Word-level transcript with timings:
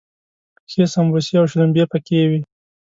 ښې 0.71 0.83
سمبوسې 0.93 1.33
او 1.39 1.45
شلومبې 1.51 1.83
پکې 1.91 2.19
وي. 2.29 2.39